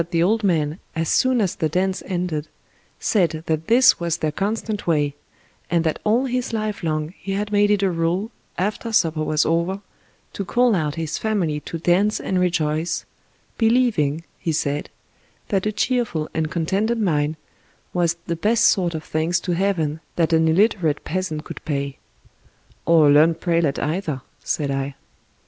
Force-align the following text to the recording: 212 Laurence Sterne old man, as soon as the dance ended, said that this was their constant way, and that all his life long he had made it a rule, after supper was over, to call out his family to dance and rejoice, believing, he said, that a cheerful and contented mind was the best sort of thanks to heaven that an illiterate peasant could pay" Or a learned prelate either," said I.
212 0.01 0.43
Laurence 0.43 0.43
Sterne 0.49 0.55
old 0.61 0.69
man, 0.71 0.79
as 1.03 1.09
soon 1.09 1.41
as 1.41 1.55
the 1.57 1.69
dance 1.69 2.01
ended, 2.07 2.47
said 2.99 3.43
that 3.45 3.67
this 3.67 3.99
was 3.99 4.17
their 4.17 4.31
constant 4.31 4.87
way, 4.87 5.13
and 5.69 5.83
that 5.83 5.99
all 6.03 6.25
his 6.25 6.51
life 6.53 6.81
long 6.81 7.13
he 7.19 7.33
had 7.33 7.51
made 7.51 7.69
it 7.69 7.83
a 7.83 7.91
rule, 7.91 8.31
after 8.57 8.91
supper 8.91 9.23
was 9.23 9.45
over, 9.45 9.79
to 10.33 10.43
call 10.43 10.73
out 10.73 10.95
his 10.95 11.19
family 11.19 11.59
to 11.59 11.77
dance 11.77 12.19
and 12.19 12.39
rejoice, 12.39 13.05
believing, 13.59 14.23
he 14.39 14.51
said, 14.51 14.89
that 15.49 15.67
a 15.67 15.71
cheerful 15.71 16.27
and 16.33 16.49
contented 16.49 16.99
mind 16.99 17.35
was 17.93 18.15
the 18.25 18.35
best 18.35 18.63
sort 18.63 18.95
of 18.95 19.03
thanks 19.03 19.39
to 19.39 19.51
heaven 19.51 19.99
that 20.15 20.33
an 20.33 20.47
illiterate 20.47 21.03
peasant 21.03 21.43
could 21.43 21.63
pay" 21.63 21.99
Or 22.87 23.07
a 23.09 23.13
learned 23.13 23.39
prelate 23.39 23.77
either," 23.77 24.23
said 24.43 24.71
I. 24.71 24.95